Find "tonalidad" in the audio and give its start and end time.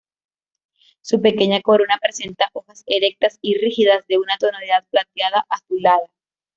4.39-4.83